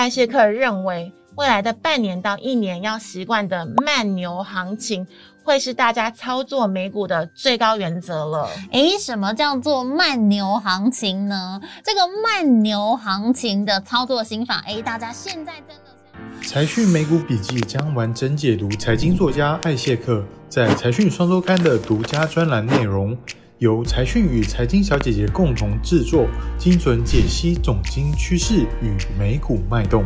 [0.00, 5.06] 艾谢克认为，未来的半年到一年要习惯的慢牛行情，
[5.44, 8.48] 会是大家操作美股的最高原则了。
[8.72, 11.60] 诶，什么叫做慢牛行情呢？
[11.84, 23.14] 这个慢牛行情的操作心法，诶，大家现在真的财讯美股笔记将完整解读财经作家艾谢克在财讯双周刊的独家专栏内容，
[23.60, 26.26] 由财讯与财经小姐姐共同制作，
[26.58, 30.02] 精准解析总经趋势与美股脉动。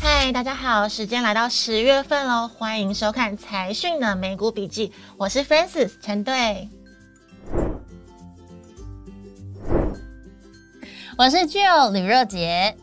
[0.00, 6.68] 嗨，大家好，时间来到十月份喽，欢迎收看财讯的美股笔记，我是 Francis 陈队，
[11.16, 12.76] 我是 Jill 吕若洁。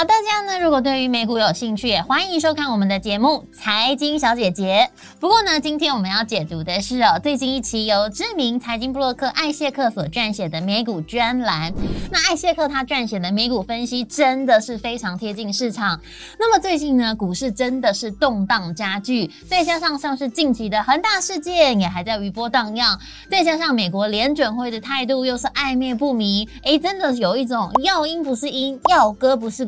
[0.00, 4.90] 好，大家呢，如果对于美股有兴趣，也欢迎收看我们的节目《财经小姐姐》。
[5.20, 11.70] 不过呢，今天我们要解读的是哦，最近一期由知名财经布洛克艾谢克所撰写的美股专栏。
[12.10, 16.00] 那艾谢克他撰写的美股分析真的是非常贴近市场。
[16.38, 22.98] 那么最近呢，股市真的是动荡加剧，再加上像是近期的恒大事件也还在余波荡漾，
[23.30, 29.66] 再加上美国联准会的态度又是暧昧不明，诶，真的有一种要鹰不是鹰，要鸽不是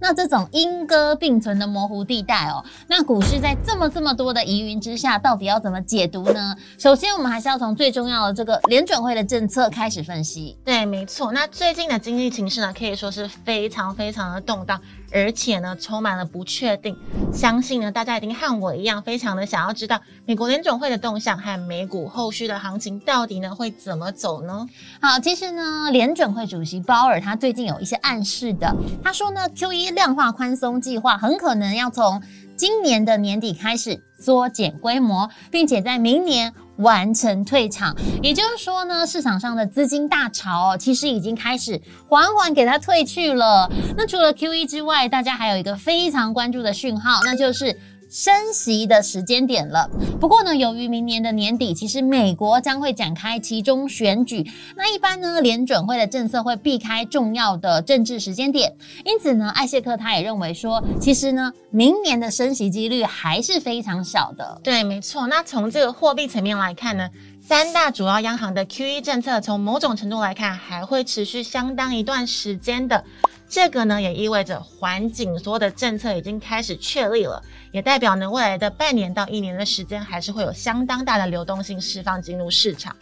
[0.00, 6.54] 那这种莺歌并存的模糊地带哦，那股市在这么这么多的疑云之下，到底要怎么解读呢？
[6.78, 10.56] 首先，我们还是要从最重要的这个联准会的政策开始分析。
[10.64, 11.32] 对，没错。
[11.32, 14.80] 那最近的经济形势呢，可以说是非常非常的动荡。
[15.12, 16.96] 而且呢，充满了不确定。
[17.32, 24.66] 相信呢，大家一定和我一样，非常的想要知道美国联准会的动向和美股后续的行情到底呢会怎么走呢？
[25.00, 32.22] 好，其实呢，联准会主席鲍尔他最近有一些暗示的，他说呢，QE 量化宽松计划很可能要从
[32.56, 36.52] 今年的年底开始缩减规模，并且在明年。
[36.78, 43.70] 完成退场，也就是说呢，市场上的资金大潮哦，其实已经开始缓缓给它退去了。
[43.96, 47.76] 那除了 QE 之外，大家还有一个非常关注的讯号，那就是。
[48.08, 49.88] 升息的时间点了。
[50.20, 54.44] 不过呢，由于明年的年底，其实美国将会展开其中选举，
[54.76, 58.74] 那一般呢，联准会的政策会避开重要的政治时间点。
[59.04, 64.60] 因此呢，艾谢克他也认为说，其实呢，明年的升息几率还是非常小的。
[64.62, 65.26] 对，没错。
[65.26, 67.08] 那从这个货币层面来看呢，
[67.48, 73.02] 三大主要央行的 QE 政策，从某种程度来看，还会持续相当一段时间的。
[73.48, 77.42] 这个呢，也意味着环紧缩的政策已经开始确立了，
[77.72, 82.94] 也代表呢，未来的半年到一年的时间，还是会有相当大的流动性释放进入市场。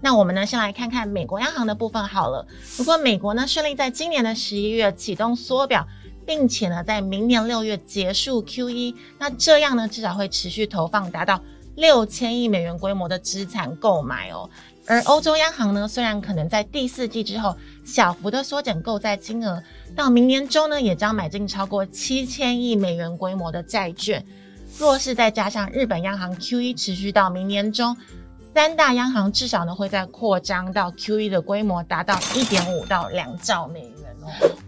[0.00, 2.44] 那我们呢，先来看看美国央行的部分好了。
[2.78, 5.86] 如果美国呢顺利在今年的十一月启动缩表，
[6.26, 11.40] 并且呢在明年六月结束 QE，那这样呢至少会持续投放达到
[11.76, 14.48] 六千亿美元规模的资产购买哦。
[14.86, 19.62] 而欧洲央行呢，虽然可能在第四季之后小幅的缩减购债金额。
[19.94, 24.24] 到明年中呢，也将买进超过七千亿美元规模的债券。
[24.78, 27.96] 若是再加上日本央行 QE 持续到明年中，
[28.54, 34.01] 三大央行至少呢会在扩张到 QE 的规模达到一点五到两兆美元。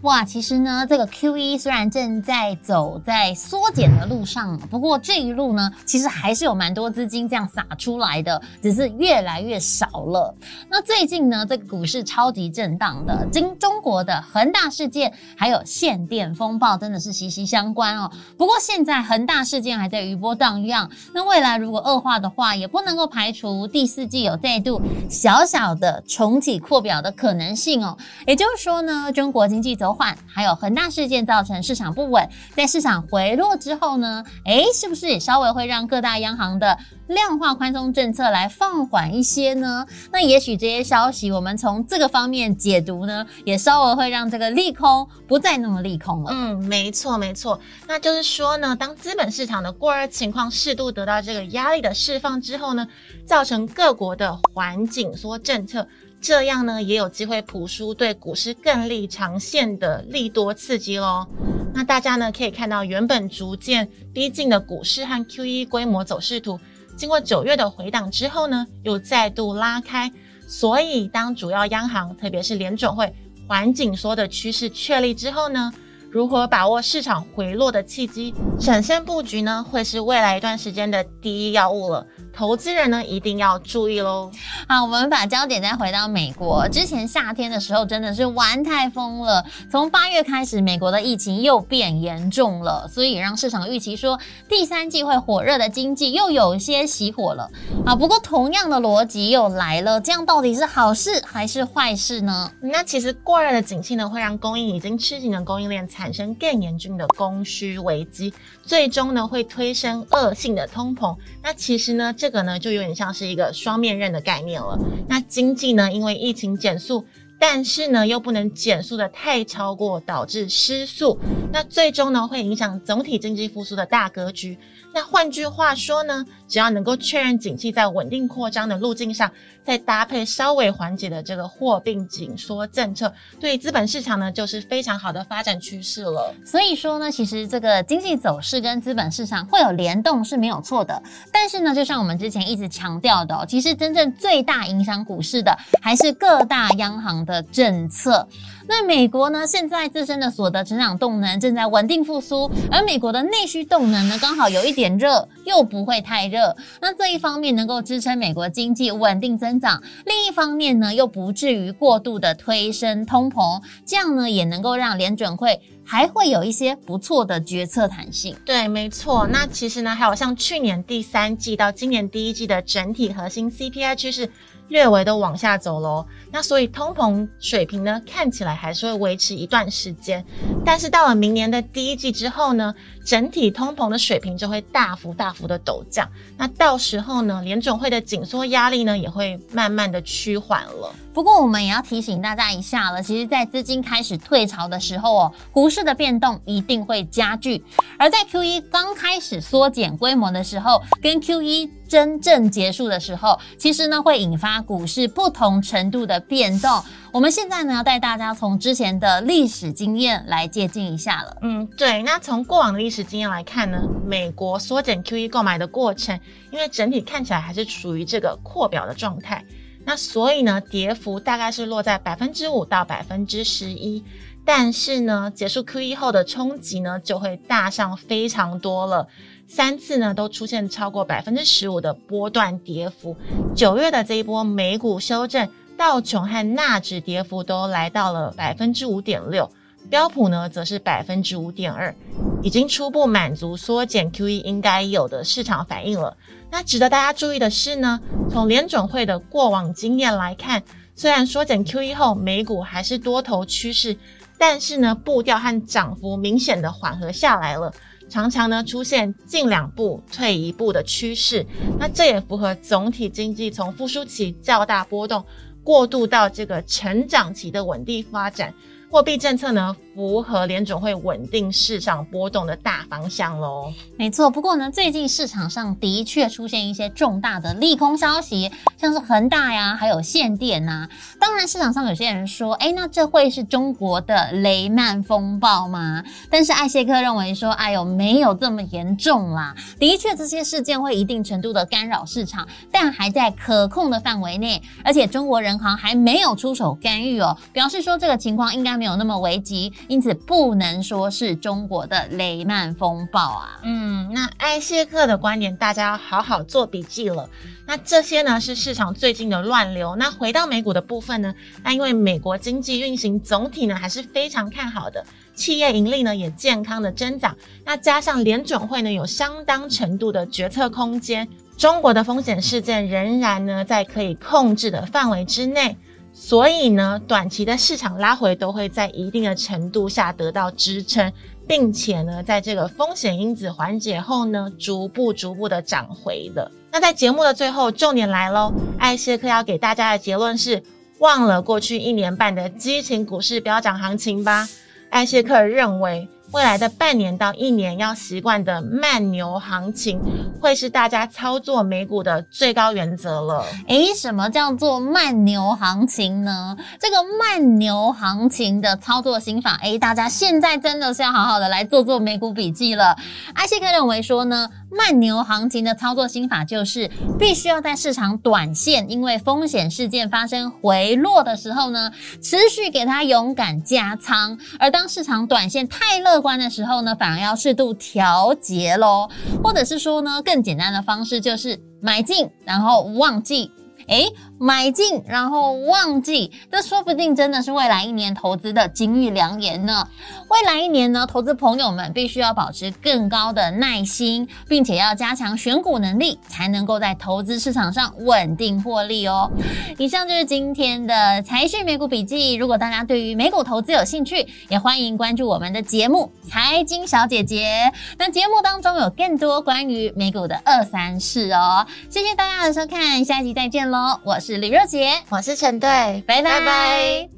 [0.01, 10.35] 哇，其实呢，这个 QE 虽然正在走在缩减的路上，不过这一路呢，其实还是有蛮多资金这样撒出来的，只是越来越少了。
[10.69, 18.11] 那最近呢，这个股市超级震荡的，经中国的恒大事件还有限电风暴真的是息息相关哦。
[18.37, 24.79] 不过现在恒大事件还在余波荡漾，那未来如果恶化的话，也不能够排除第四季有再度
[25.09, 27.97] 小小的重启扩表的可能性哦。
[28.27, 39.85] 也就是说呢，中国经济走缓，还有恒大事件造成市场不稳，在市场回落之后呢，诶，是不是也稍微会让各大央行的量化宽松政策来放缓一些呢？
[40.11, 46.31] 那也许这些消息，我们从这个方面解读呢，也稍微会让这个利空不再那么利空了。
[46.31, 52.87] 嗯，没错没错，那就是说呢，当资本市场的过热情况适度得到这个压力的释放之后呢，
[53.25, 55.87] 造成各国的环紧缩政策。
[56.25, 61.27] 这样呢，也有机会普输对股市更利长线的利多刺激喽。
[61.71, 66.59] 那大家呢可以看到，原本逐渐逼近的股市和 QE 规模走势图，
[66.97, 70.11] 经过九月的回档之后呢，又再度拉开。
[70.47, 73.13] 所以，当主要央行，特别是联准会
[73.47, 75.71] 缓紧缩的趋势确立之后呢，
[76.09, 82.03] 如何把握市场回落的契机，闪现布局呢，会是未来一段时间的第一要务了。
[82.35, 84.29] 投资人呢一定要注意喽。
[84.67, 86.67] 好，我们把焦点再回到美国。
[86.69, 97.49] 之前夏天的时候真的是玩太疯了，从八月开始，美国的疫情又变严重了，所以让市场预期说第三季会火热的经济又有些熄火了。
[97.85, 102.51] 啊，不过同样的逻辑又来了，这样到底是好事还是坏事呢？
[102.59, 108.33] 那其实过热的景气呢，会让供应已经吃紧的供应链产生更严峻的供需危机，
[108.63, 111.15] 最终呢会推升恶性的通膨。
[111.41, 114.79] 那其实呢，这个呢就有点像是一个双面刃的概念了。
[115.07, 117.05] 那经济呢，因为疫情减速。
[117.39, 121.19] 但是呢，又不能减速的太超过，导致失速，
[121.51, 124.57] 那最终呢会影响总体经济复苏的大格局。
[124.93, 129.29] 那换句话说呢，只要能够确认景气在稳定扩张的路径上，
[129.61, 136.33] 再搭配稍微缓解的这个货币紧缩政策，对资本市场呢就是非常好的发展趋势了。
[136.45, 141.01] 所以说呢，其实这个经济走势跟资本市场会有联动是没有错的。
[141.29, 148.27] 但是呢，就像我们之前一直强调的，其实真正最大影响股市的还是各大央行的的政策。
[148.67, 156.55] 那美国呢，现在自身的所得成长动能正在稳定复苏，而美国的内需动能呢，刚好有一点热，又不会太热。
[156.81, 168.35] 那这一方面能够支撑美国经济稳定增长，另一方面呢，又不至于过度的推升通膨，这样呢，也能够让联准会还会有一些不错的决策弹性。
[168.43, 169.27] 对，没错。
[169.27, 174.31] 那其实呢，还有像去年第三季到今年第一季的整体核心 CPI 趋势。
[174.67, 180.25] 略微的往下走喽，那所以通膨水平呢，看起来还是会维持一段时间，
[180.65, 182.73] 但是到了明年的第一季之后呢，
[183.05, 190.93] 整体通膨的水平就会大幅大幅的陡降，那到时候呢，联准会的紧缩压力呢，也会慢慢的趋缓了。
[191.13, 197.63] 不过我们也要提醒大家一下了，其实，在资金开始退潮的时候哦，股市的变动一定会加剧，
[197.97, 206.83] 而在 QE 刚开始缩减规模的时候，跟 QE 真正结束的时候，其实呢，会引发股市不同程度的变动。
[207.11, 211.37] 我们现在呢，要带大家从之前的历史经验来借鉴一下了。
[211.41, 212.03] 嗯，对。
[212.03, 216.19] 那从过往的历史经验来看呢，美国缩减 QE 购买的过程，
[216.51, 219.45] 因为整体看起来还是处于这个扩表的状态，
[219.85, 224.03] 那所以呢，跌幅大概是落在百分之五到百分之十一。
[224.47, 229.07] 但是呢，结束 QE 后的冲击呢，就会大上非常多了。
[229.47, 233.15] 三次呢都出现超过百分之十五的波段跌幅。
[233.55, 235.47] 九月的这一波美股修正，
[235.77, 239.49] 道琼和纳指跌幅都来到了百分之五点六，
[239.89, 241.95] 标普呢则是百分之五点二，
[242.41, 246.17] 已经初步满足缩减 QE 应该有的市场反应了。
[246.51, 247.99] 那值得大家注意的是呢，
[248.29, 250.63] 从联准会的过往经验来看，
[250.95, 253.97] 虽然缩减 QE 后美股还是多头趋势。
[254.37, 257.73] 但是呢，步调和涨幅明显的缓和下来了，
[258.07, 261.45] 常常呢出现进两步退一步的趋势。
[261.79, 265.25] 那这也符合总体经济从复苏期较大波动
[265.63, 268.53] 过渡到这个成长期的稳定发展。
[268.89, 273.73] 货币政策呢，符合联准会稳定市场波动的大方向喽。
[273.97, 280.87] 没错，不过呢，最近市场上的确出现一些重大的利空消息，像是恒大呀，还有限电呐。
[281.19, 286.03] 当然，市场上有些人说，哎，那这会是中国的雷曼风暴吗？
[286.29, 289.55] 但是艾谢克认为说，哎呦，没有这么严重啦。
[289.79, 298.75] 的确，这些事件会一定程度的干扰市场，但还在可控的范围内，而且中国人行还没有出手干预哦，表示说这个情况应该。
[298.75, 303.59] 没有那么危急，因此不能说是中国的雷曼风暴啊。
[303.63, 307.29] 嗯，那艾谢克的观点，大家要好好做笔记了。
[307.67, 309.95] 那这些呢是市场最近的乱流。
[309.95, 311.33] 那回到美股的部分呢，
[311.63, 317.35] 那因为美国经济运行总体呢还是非常看好的，企业盈利呢也健康的增长。
[317.63, 321.27] 那加上联准会呢有相当程度的决策空间，
[321.57, 325.77] 中国的风险事件仍然呢在可以控制的范围之内。
[326.17, 331.11] 所以呢，短期的市场拉回都会在一定的程度下得到支撑，
[331.45, 336.49] 并且呢，在这个风险因子缓解后呢，逐步逐步的涨回的。
[336.71, 340.63] 那在节目的最后，重点来喽，艾谢克要给大家的结论是：
[340.99, 344.47] 忘了过去一年半的激情股市飙涨行情吧。
[344.89, 346.07] 艾谢克认为。
[346.31, 350.01] 未来的半年到一年要习惯的慢牛行情，
[350.41, 353.45] 会是大家操作美股的最高原则了。
[353.67, 356.57] 诶，什么叫做慢牛行情呢？
[356.79, 362.97] 这个慢牛行情的操作心法，诶，大家现在真的是要好好的来做做美股笔记了。
[363.33, 371.91] 艾谢克认为说呢，慢牛行情的操作心法就是必须要在市场短线因为风险事件发生回落的时候呢，
[372.21, 379.09] 持续给它勇敢加仓，而当市场短线太客观的时候呢，反而要适度调节喽，
[379.43, 381.59] 或者是说呢，更简单的方式就是。
[381.81, 383.51] 买进，然后忘记。
[383.87, 384.07] 诶，
[384.37, 389.87] 买进然后忘记，这说不定真的是未来一年投资的金玉良言呢。
[390.29, 399.31] 未来一年呢，投资朋友们必须要保持更高的耐心，并且要加强选股能力，才能够在投资市场上稳定获利哦。
[399.77, 402.33] 以上就是今天的财讯美股笔记。
[402.33, 407.71] 如果大家对于美股投资有兴趣，也欢迎关注我们的节目《财经小姐姐》。
[407.97, 411.65] 那节目当中有更多关于美股的二三事哦。
[411.89, 413.99] 谢谢大家的收看，下一集再见喽。
[414.03, 415.69] 我是是李若杰，我是陈队，
[416.07, 416.23] 拜拜。
[416.23, 417.14] 拜拜。